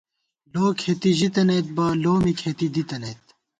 [0.53, 3.23] لو کھېتی زی ژِتَنَئیت بہ، لو می کھېتی دِی تنَئیت